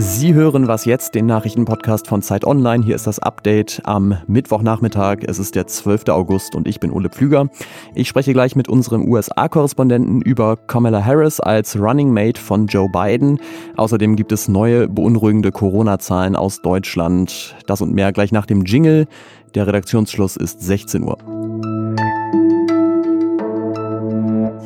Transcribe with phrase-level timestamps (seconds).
[0.00, 2.84] Sie hören was jetzt, den Nachrichtenpodcast von Zeit Online.
[2.84, 5.18] Hier ist das Update am Mittwochnachmittag.
[5.26, 6.08] Es ist der 12.
[6.08, 7.48] August und ich bin Ole Pflüger.
[7.94, 13.38] Ich spreche gleich mit unserem USA-Korrespondenten über Kamala Harris als Running Mate von Joe Biden.
[13.76, 17.56] Außerdem gibt es neue beunruhigende Corona-Zahlen aus Deutschland.
[17.66, 19.06] Das und mehr gleich nach dem Jingle.
[19.54, 21.37] Der Redaktionsschluss ist 16 Uhr.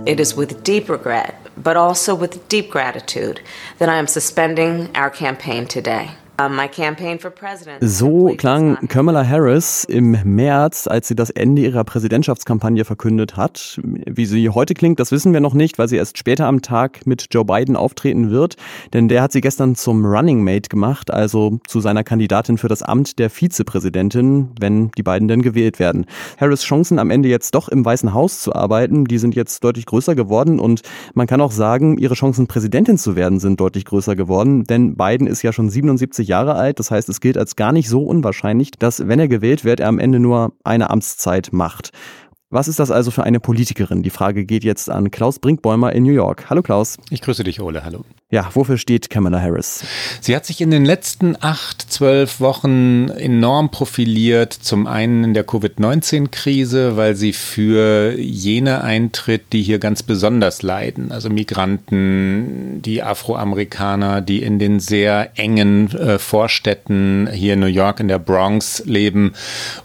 [0.05, 3.41] It is with deep regret but also with deep gratitude
[3.79, 6.13] that I am suspending our campaign today.
[7.81, 13.81] So klang Kamala Harris im März, als sie das Ende ihrer Präsidentschaftskampagne verkündet hat.
[13.83, 17.07] Wie sie heute klingt, das wissen wir noch nicht, weil sie erst später am Tag
[17.07, 18.57] mit Joe Biden auftreten wird.
[18.93, 22.83] Denn der hat sie gestern zum Running Mate gemacht, also zu seiner Kandidatin für das
[22.83, 26.07] Amt der Vizepräsidentin, wenn die beiden denn gewählt werden.
[26.39, 29.87] Harris Chancen am Ende jetzt doch im Weißen Haus zu arbeiten, die sind jetzt deutlich
[29.87, 30.83] größer geworden und
[31.15, 35.27] man kann auch sagen, ihre Chancen Präsidentin zu werden sind deutlich größer geworden, denn Biden
[35.27, 36.79] ist ja schon 77 Jahre Jahre alt.
[36.79, 39.89] Das heißt, es gilt als gar nicht so unwahrscheinlich, dass, wenn er gewählt wird, er
[39.89, 41.91] am Ende nur eine Amtszeit macht.
[42.51, 44.03] Was ist das also für eine Politikerin?
[44.03, 46.51] Die Frage geht jetzt an Klaus Brinkbäumer in New York.
[46.51, 46.99] Hallo Klaus.
[47.11, 47.85] Ich grüße dich, Ole.
[47.85, 48.05] Hallo.
[48.33, 49.85] Ja, wofür steht Kamala Harris?
[50.23, 54.55] Sie hat sich in den letzten acht, zwölf Wochen enorm profiliert.
[54.55, 61.13] Zum einen in der Covid-19-Krise, weil sie für jene eintritt, die hier ganz besonders leiden.
[61.13, 68.01] Also Migranten, die Afroamerikaner, die in den sehr engen äh, Vorstädten hier in New York,
[68.01, 69.35] in der Bronx leben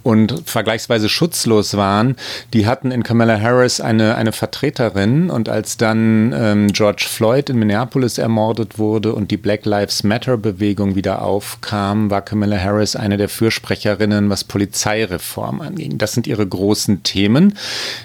[0.03, 2.15] und vergleichsweise schutzlos waren.
[2.53, 5.29] Die hatten in Kamala Harris eine, eine Vertreterin.
[5.29, 10.03] Und als dann ähm, George Floyd in Minneapolis ermordet ermordet wurde und die Black Lives
[10.03, 15.97] Matter-Bewegung wieder aufkam, war Kamala Harris eine der Fürsprecherinnen, was Polizeireform anging.
[15.97, 17.57] Das sind ihre großen Themen,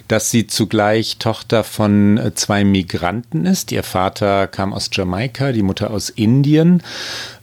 [0.08, 3.72] dass sie zugleich Tochter von äh, zwei Migranten ist.
[3.72, 6.83] Ihr Vater kam aus Jamaika, die Mutter aus Indien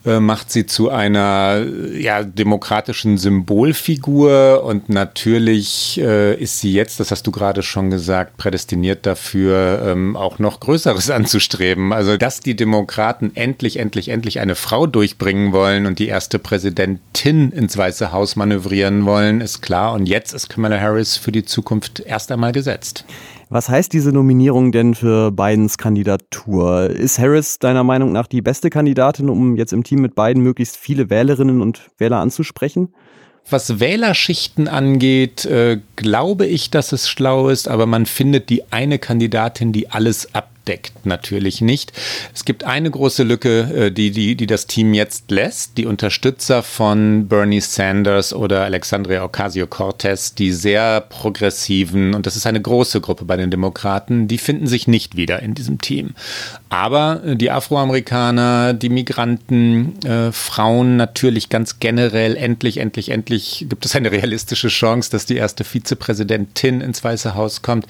[0.09, 7.11] äh, macht sie zu einer ja, demokratischen Symbolfigur und natürlich äh, ist sie jetzt, das
[7.11, 11.93] hast du gerade schon gesagt, prädestiniert dafür, ähm, auch noch Größeres anzustreben.
[11.93, 17.51] Also, dass die Demokraten endlich, endlich, endlich eine Frau durchbringen wollen und die erste Präsidentin
[17.51, 19.93] ins Weiße Haus manövrieren wollen, ist klar.
[19.93, 23.05] Und jetzt ist Kamala Harris für die Zukunft erst einmal gesetzt.
[23.51, 26.91] Was heißt diese Nominierung denn für Bidens Kandidatur?
[26.91, 30.77] Ist Harris deiner Meinung nach die beste Kandidatin, um jetzt im Team mit Biden möglichst
[30.77, 32.93] viele Wählerinnen und Wähler anzusprechen?
[33.49, 38.99] Was Wählerschichten angeht, äh, glaube ich, dass es schlau ist, aber man findet die eine
[38.99, 41.91] Kandidatin, die alles ab deckt natürlich nicht.
[42.33, 45.77] Es gibt eine große Lücke, äh, die, die, die das Team jetzt lässt.
[45.79, 52.61] Die Unterstützer von Bernie Sanders oder Alexandria Ocasio-Cortez, die sehr progressiven, und das ist eine
[52.61, 56.13] große Gruppe bei den Demokraten, die finden sich nicht wieder in diesem Team.
[56.69, 63.85] Aber äh, die Afroamerikaner, die Migranten, äh, Frauen natürlich ganz generell, endlich, endlich, endlich gibt
[63.85, 67.87] es eine realistische Chance, dass die erste Vizepräsidentin ins Weiße Haus kommt.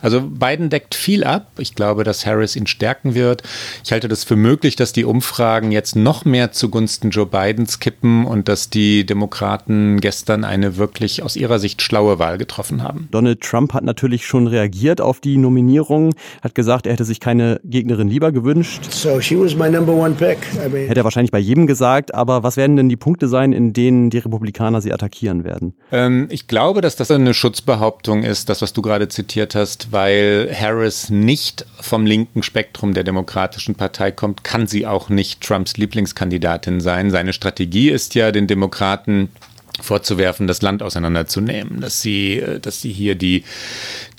[0.00, 1.48] Also Biden deckt viel ab.
[1.58, 3.42] Ich glaube, dass dass Harris ihn stärken wird.
[3.84, 8.24] Ich halte das für möglich, dass die Umfragen jetzt noch mehr zugunsten Joe Bidens kippen
[8.24, 13.08] und dass die Demokraten gestern eine wirklich aus ihrer Sicht schlaue Wahl getroffen haben.
[13.10, 17.60] Donald Trump hat natürlich schon reagiert auf die Nominierung, hat gesagt, er hätte sich keine
[17.64, 18.92] Gegnerin lieber gewünscht.
[18.92, 20.38] So she was my number one pick.
[20.64, 23.52] I mean hätte er wahrscheinlich bei jedem gesagt, aber was werden denn die Punkte sein,
[23.52, 25.74] in denen die Republikaner sie attackieren werden?
[25.90, 30.48] Ähm, ich glaube, dass das eine Schutzbehauptung ist, das, was du gerade zitiert hast, weil
[30.54, 36.80] Harris nicht vom linken Spektrum der Demokratischen Partei kommt, kann sie auch nicht Trumps Lieblingskandidatin
[36.80, 37.10] sein.
[37.10, 39.28] Seine Strategie ist ja, den Demokraten
[39.80, 43.44] vorzuwerfen, das Land auseinanderzunehmen, dass sie, äh, dass sie hier die,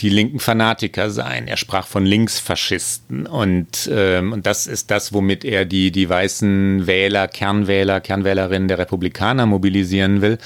[0.01, 1.47] die linken Fanatiker seien.
[1.47, 6.87] Er sprach von Linksfaschisten und, ähm, und das ist das, womit er die, die weißen
[6.87, 10.37] Wähler, Kernwähler, Kernwählerinnen der Republikaner mobilisieren will.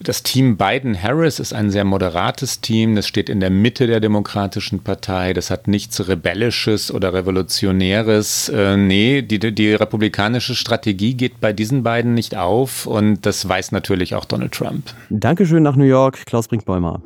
[0.00, 2.94] Das Team Biden-Harris ist ein sehr moderates Team.
[2.94, 5.32] Das steht in der Mitte der Demokratischen Partei.
[5.32, 8.50] Das hat nichts Rebellisches oder Revolutionäres.
[8.50, 12.86] Äh, nee, die, die republikanische Strategie geht bei diesen beiden nicht auf.
[12.86, 14.92] Und das weiß natürlich auch Donald Trump.
[15.08, 17.00] Dankeschön nach New York, Klaus Brinkbäumer.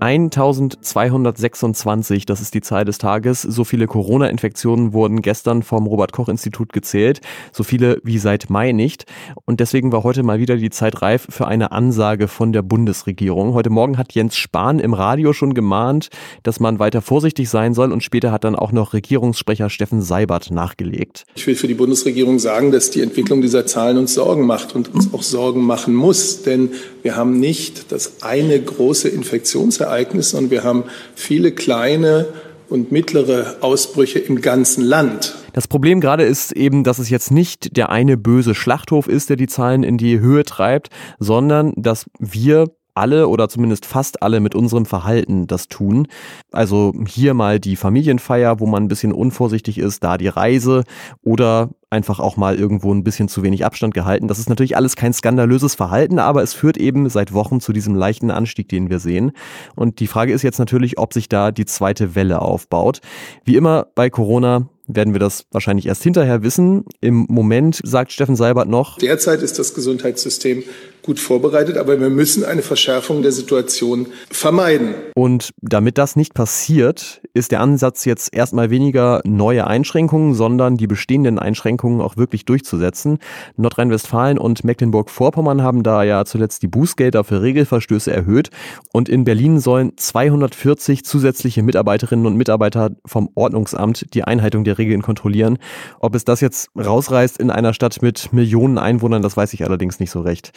[0.00, 3.40] 1226, das ist die Zahl des Tages.
[3.42, 7.22] So viele Corona-Infektionen wurden gestern vom Robert-Koch-Institut gezählt.
[7.50, 9.06] So viele wie seit Mai nicht.
[9.46, 13.54] Und deswegen war heute mal wieder die Zeit reif für eine Ansage von der Bundesregierung.
[13.54, 16.10] Heute Morgen hat Jens Spahn im Radio schon gemahnt,
[16.42, 17.90] dass man weiter vorsichtig sein soll.
[17.90, 21.24] Und später hat dann auch noch Regierungssprecher Steffen Seibert nachgelegt.
[21.36, 24.94] Ich will für die Bundesregierung sagen, dass die Entwicklung dieser Zahlen uns Sorgen macht und
[24.94, 26.42] uns auch Sorgen machen muss.
[26.42, 26.72] Denn
[27.06, 30.82] Wir haben nicht das eine große Infektionsereignis, sondern wir haben
[31.14, 32.26] viele kleine
[32.68, 35.36] und mittlere Ausbrüche im ganzen Land.
[35.52, 39.36] Das Problem gerade ist eben, dass es jetzt nicht der eine böse Schlachthof ist, der
[39.36, 40.88] die Zahlen in die Höhe treibt,
[41.20, 46.08] sondern dass wir alle oder zumindest fast alle mit unserem Verhalten das tun.
[46.52, 50.84] Also hier mal die Familienfeier, wo man ein bisschen unvorsichtig ist, da die Reise
[51.22, 54.28] oder einfach auch mal irgendwo ein bisschen zu wenig Abstand gehalten.
[54.28, 57.94] Das ist natürlich alles kein skandalöses Verhalten, aber es führt eben seit Wochen zu diesem
[57.94, 59.32] leichten Anstieg, den wir sehen.
[59.74, 63.00] Und die Frage ist jetzt natürlich, ob sich da die zweite Welle aufbaut.
[63.44, 66.84] Wie immer bei Corona werden wir das wahrscheinlich erst hinterher wissen.
[67.00, 70.62] Im Moment sagt Steffen Seibert noch, derzeit ist das Gesundheitssystem
[71.06, 74.94] gut vorbereitet, aber wir müssen eine Verschärfung der Situation vermeiden.
[75.14, 80.88] Und damit das nicht passiert, ist der Ansatz jetzt erstmal weniger neue Einschränkungen, sondern die
[80.88, 83.18] bestehenden Einschränkungen auch wirklich durchzusetzen.
[83.56, 88.50] Nordrhein-Westfalen und Mecklenburg-Vorpommern haben da ja zuletzt die Bußgelder für Regelverstöße erhöht
[88.92, 95.02] und in Berlin sollen 240 zusätzliche Mitarbeiterinnen und Mitarbeiter vom Ordnungsamt die Einhaltung der Regeln
[95.02, 95.58] kontrollieren.
[96.00, 100.00] Ob es das jetzt rausreißt in einer Stadt mit Millionen Einwohnern, das weiß ich allerdings
[100.00, 100.52] nicht so recht.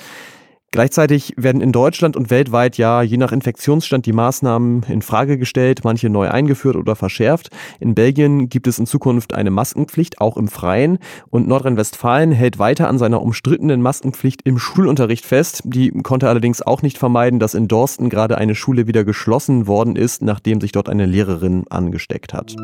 [0.71, 5.81] Gleichzeitig werden in Deutschland und weltweit ja je nach Infektionsstand die Maßnahmen in Frage gestellt,
[5.83, 7.49] manche neu eingeführt oder verschärft.
[7.79, 10.99] In Belgien gibt es in Zukunft eine Maskenpflicht, auch im Freien.
[11.31, 15.61] Und Nordrhein-Westfalen hält weiter an seiner umstrittenen Maskenpflicht im Schulunterricht fest.
[15.65, 19.95] Die konnte allerdings auch nicht vermeiden, dass in Dorsten gerade eine Schule wieder geschlossen worden
[19.95, 22.55] ist, nachdem sich dort eine Lehrerin angesteckt hat.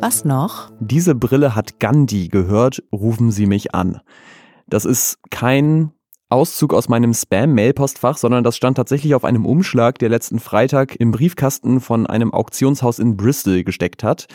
[0.00, 0.70] Was noch?
[0.80, 4.00] Diese Brille hat Gandhi gehört, rufen Sie mich an.
[4.72, 5.90] Das ist kein
[6.30, 11.10] Auszug aus meinem Spam-Mail-Postfach, sondern das stand tatsächlich auf einem Umschlag, der letzten Freitag im
[11.10, 14.28] Briefkasten von einem Auktionshaus in Bristol gesteckt hat.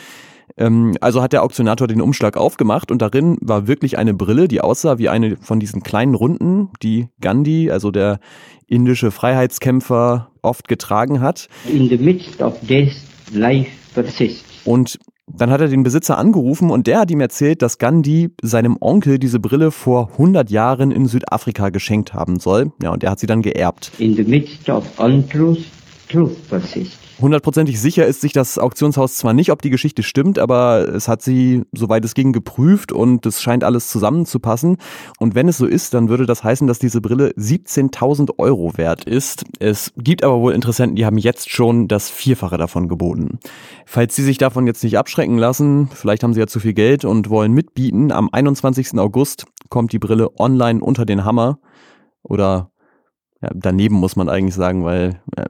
[0.56, 4.60] Ähm, also hat der Auktionator den Umschlag aufgemacht und darin war wirklich eine Brille, die
[4.60, 8.20] aussah wie eine von diesen kleinen Runden, die Gandhi, also der
[8.68, 11.48] indische Freiheitskämpfer, oft getragen hat.
[11.68, 12.94] In the midst of death,
[13.32, 14.44] life persists.
[14.64, 15.00] Und
[15.36, 19.18] dann hat er den Besitzer angerufen und der hat ihm erzählt, dass Gandhi seinem Onkel
[19.18, 22.72] diese Brille vor 100 Jahren in Südafrika geschenkt haben soll.
[22.82, 23.92] Ja, und er hat sie dann geerbt.
[23.98, 25.64] In the midst of untruth,
[26.48, 27.08] persists.
[27.20, 31.20] Hundertprozentig sicher ist sich das Auktionshaus zwar nicht, ob die Geschichte stimmt, aber es hat
[31.20, 34.76] sie, soweit es ging, geprüft und es scheint alles zusammenzupassen.
[35.18, 39.04] Und wenn es so ist, dann würde das heißen, dass diese Brille 17.000 Euro wert
[39.04, 39.44] ist.
[39.58, 43.40] Es gibt aber wohl Interessenten, die haben jetzt schon das Vierfache davon geboten.
[43.84, 47.04] Falls Sie sich davon jetzt nicht abschrecken lassen, vielleicht haben Sie ja zu viel Geld
[47.04, 48.96] und wollen mitbieten, am 21.
[48.96, 51.58] August kommt die Brille online unter den Hammer.
[52.22, 52.70] Oder
[53.42, 55.46] ja, daneben muss man eigentlich sagen, weil ja,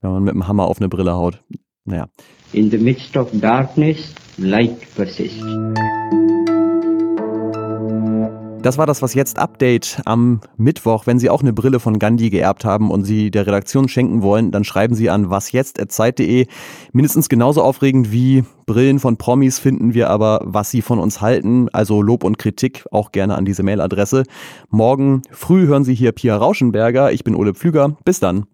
[0.00, 1.42] wenn man mit dem Hammer auf eine Brille haut.
[1.84, 2.08] Naja.
[2.52, 5.42] In the midst of darkness, light persists.
[8.62, 11.06] Das war das Was jetzt Update am Mittwoch.
[11.06, 14.50] Wenn Sie auch eine Brille von Gandhi geerbt haben und sie der Redaktion schenken wollen,
[14.50, 16.46] dann schreiben Sie an wasjetzt.zeit.de.
[16.92, 21.68] Mindestens genauso aufregend wie Brillen von Promis finden wir aber, was Sie von uns halten.
[21.72, 24.24] Also Lob und Kritik auch gerne an diese Mailadresse.
[24.70, 27.12] Morgen früh hören Sie hier Pia Rauschenberger.
[27.12, 27.96] Ich bin Ole Pflüger.
[28.04, 28.46] Bis dann.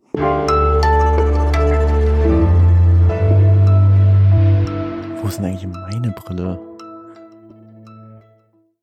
[5.24, 6.60] Wo ist denn eigentlich meine Brille?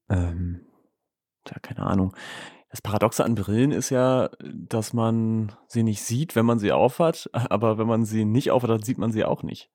[0.10, 0.66] Ähm,
[1.48, 2.16] ja, keine Ahnung.
[2.72, 7.30] Das Paradoxe an Brillen ist ja, dass man sie nicht sieht, wenn man sie aufhat,
[7.32, 9.70] aber wenn man sie nicht aufhat, dann sieht man sie auch nicht.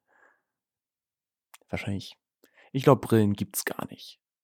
[1.68, 2.18] Wahrscheinlich.
[2.73, 4.20] Ich glaube, Brillen gibt's gar nicht.